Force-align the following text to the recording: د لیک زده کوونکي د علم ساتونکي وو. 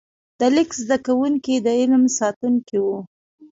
د 0.39 0.41
لیک 0.55 0.69
زده 0.83 0.97
کوونکي 1.05 1.55
د 1.65 1.67
علم 1.79 2.03
ساتونکي 2.17 2.77
وو. 2.83 2.97